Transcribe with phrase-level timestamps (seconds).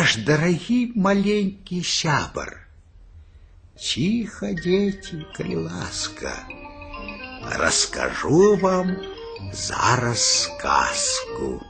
[0.00, 2.66] наш дорогий маленький сябр.
[3.78, 6.48] Тихо, дети, коли ласка,
[7.58, 8.96] расскажу вам
[9.52, 11.60] зараз сказку.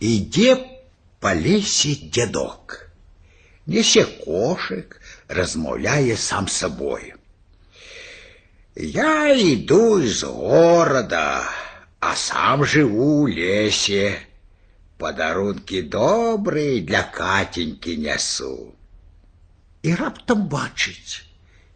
[0.00, 0.56] Іде
[1.18, 2.90] по лесі дядок,
[3.66, 7.14] несе кошик, розмовляє сам собою.
[8.74, 11.42] Я иду из города,
[12.00, 14.20] а сам живу в лесе.
[14.98, 18.74] Подарунки добрые для Катеньки несу.
[19.82, 21.24] І раптом бачить,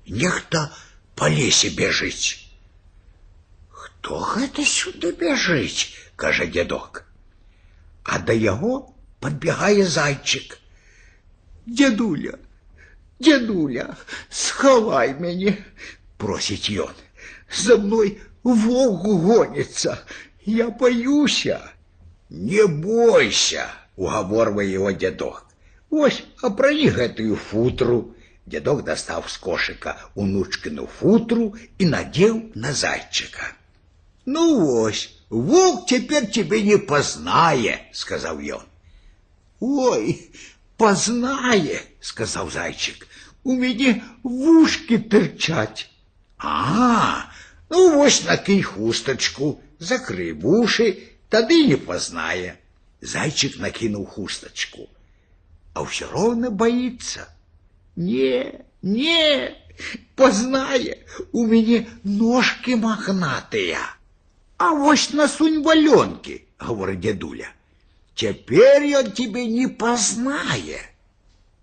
[0.06, 0.70] нехто
[1.14, 2.48] по лесе бежить.
[3.68, 7.04] Хто гэта сюди бежить, каже дядок.
[8.02, 10.58] А до його підбігає зайчик.
[11.66, 12.38] Дядуля,
[13.20, 13.96] дядуля,
[14.30, 15.64] сховай мене,
[16.17, 16.93] Просить ён.
[17.51, 20.03] За мной волк гонится,
[20.45, 21.71] я боюся.
[22.29, 25.45] Не бойся, уговорывая его дедок.
[25.89, 28.13] Ось, опрани гэтую футру.
[28.45, 33.53] Дедок достал с кошика унучкину футру и надел на зайчика.
[34.25, 38.63] Ну ось, волк теперь тебе не познае, сказал ён.
[39.59, 40.31] Ой,
[40.77, 43.07] познае, сказал зайчик.
[43.43, 45.89] У меня вушки торчать.
[46.39, 47.31] А,
[47.69, 52.59] ну вось накинь хусточку, закрый вуши, тады не познае.
[53.01, 54.89] Зайчик накинул хусточку,
[55.73, 57.29] а все равно боится.
[57.95, 59.55] Не, не,
[60.15, 63.77] познае, у меня ножки мохнатые.
[64.57, 67.49] А вось насунь валенки, говорит дедуля.
[68.15, 70.81] Теперь он тебе не познае.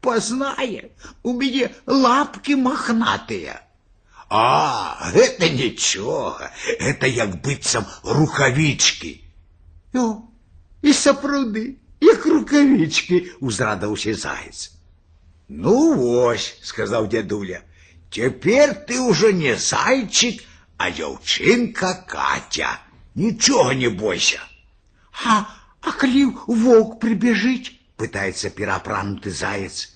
[0.00, 0.92] Познае,
[1.24, 3.63] у меня лапки мохнатые.
[4.29, 6.39] А, это ничего,
[6.79, 9.23] это як быццам рукавички.
[9.93, 10.21] О,
[10.81, 14.71] і сапраўды, як рукавички, узрадаўся заяц.
[15.47, 17.63] Ну вось, сказал дядуля,
[18.11, 20.43] теперь ты уже не зайчик,
[20.77, 22.79] а дзяўчынка Катя.
[23.15, 24.39] Ничего не бойся.
[25.25, 25.45] А,
[25.81, 27.71] а калі волк прибежит?
[27.97, 29.89] Пытается перапранутый заяц.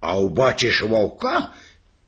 [0.00, 1.52] А убачишь волка,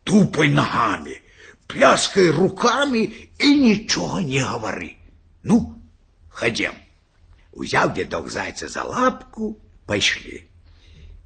[0.04, 1.22] тупай ногами,
[1.67, 4.97] пляскай руками и ничего не говори.
[5.43, 5.81] Ну,
[6.29, 6.73] ходим.
[7.51, 10.49] Узяв дедок зайца за лапку, пошли.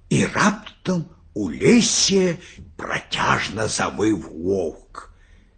[0.10, 2.40] И раптом у лесе
[2.78, 5.12] протяжно завыв волк.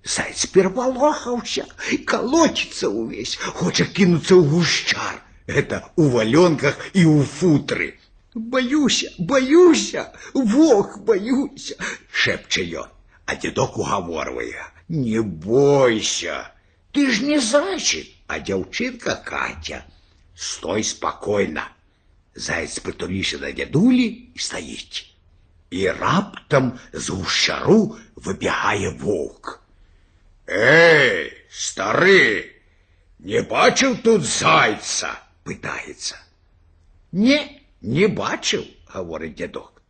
[0.03, 1.67] Заяц переполохался,
[2.05, 5.21] колотится увесь, хочет кинуться в гущар.
[5.45, 7.99] Это у валенках и у футры.
[8.33, 11.75] Боюся, боюся, волк боюся,
[12.11, 12.87] шепче ён.
[13.25, 16.51] А дедок уговорывая, не бойся,
[16.91, 19.85] ты ж не зайчик, а девчинка Катя.
[20.35, 21.67] Стой спокойно.
[22.33, 25.05] Заяц притулился до дедули и стоит.
[25.69, 29.61] И раптом з гущару выбегає волк.
[30.47, 32.51] Эй, старый,
[33.19, 35.21] не бачив тут зайца?
[35.43, 36.19] Питається.
[37.11, 39.81] Не, не бачив, говорить дедок.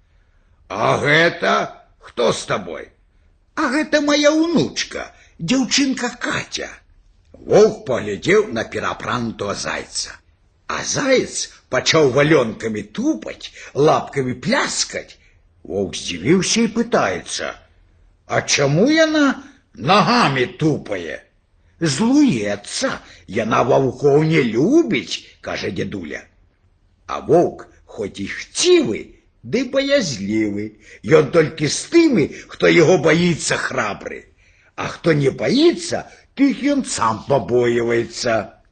[0.67, 2.91] А гэта кто с тобой?
[3.54, 6.70] А гэта моя унучка, дзяўчынка Катя.
[7.32, 10.16] Волк поглядел на перапранутого зайца.
[10.66, 15.18] А заяц пачаў валенками тупать, лапками пляскать.
[15.62, 17.54] Волк здзівіўся и пытается,
[18.26, 19.42] А чему яна
[19.74, 21.22] ногами тупае?
[21.78, 22.90] Злуецца,
[23.28, 26.22] яна ваўкоў не любіць, кажа дедуля.
[27.06, 34.34] А волк, хоть и хцівы, ды боязливый, Ён толькі з тымі, хто яго боится храбры.
[34.74, 38.62] А хто не боится, тых ён сам побоивается.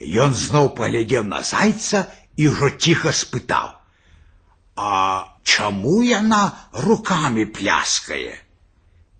[0.00, 8.40] Ён зноў паглядзеў на зайца і ўжо ціха спытаў: « А чаму яна руками пляскае?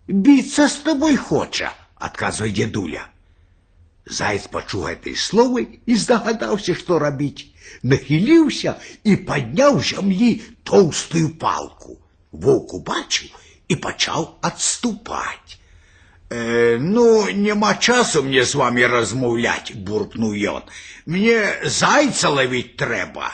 [0.09, 3.07] Біцца з тобой хоча, адказвае дедуля.
[4.05, 7.49] Заяц пачуў гэтыя словы і здагадаўся, што рабіць.
[7.83, 10.31] Нахіліўся і падняў зямлі
[10.71, 11.97] тоўстую палку.
[12.33, 13.33] Воўк убачыў
[13.69, 15.59] і пачаў адступаць.
[16.31, 20.63] Э, ну, няма часу мне з вами размаўляць, буркнуў ён.
[21.07, 23.33] Мне зайца лавіць трэба.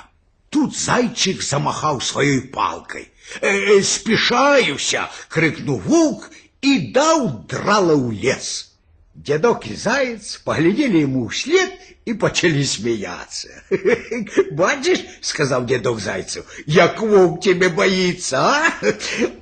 [0.50, 3.08] Тут зайчик замахаў сваёй палкай.
[3.40, 6.30] Э, спешаюся, крыкнуў воўк
[6.62, 8.73] і даў драла ў лес.
[9.15, 11.71] Дедок и заяц поглядели ему вслед
[12.03, 13.47] и почали смеяться.
[14.51, 18.73] «Бачишь,— сказал дедок зайцу,— як вовк тебе боится, а?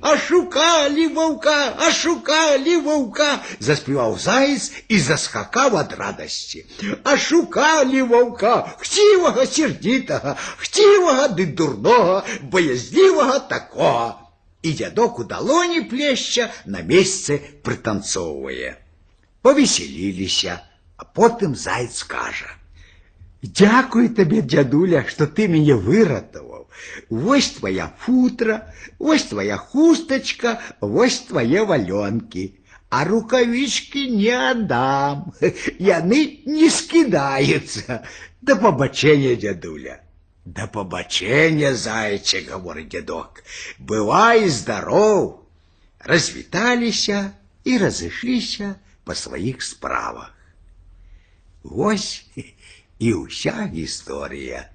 [0.00, 6.66] Ошукали вовка, ошукали вовка!» Заспевал заяц и заскакал от радости.
[7.02, 14.20] Ошукали вовка, хтивого сердитого, хтивого ды дурного, боязливого такого.
[14.62, 18.83] И дедок у долоні плеща на месте пританцовывая
[19.43, 20.61] Повеселилися,
[20.97, 22.49] а потым заяц кажа.
[23.41, 26.67] Дякую табе, дядуля, што ты мяне выратаваў.
[27.09, 32.51] Вось твоя футра, вось твоя хустачка, вось твае валёнкі.
[32.89, 35.31] А рукавічкі не аддам.
[35.79, 38.03] Яны не скідаюцца.
[38.41, 39.99] Да пабачэння, дядуля.
[40.43, 43.43] Да пабачэння, зайче, гаворыць дядок.
[43.79, 45.45] Бывай здаров.
[45.99, 47.31] Развіталіся
[47.63, 50.35] і разышліся по своих справах.
[51.63, 52.27] Вось
[52.99, 54.69] і ўся гісторыя